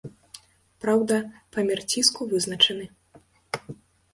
[0.85, 1.15] Праўда,
[1.57, 2.85] памер ціску вызначаны.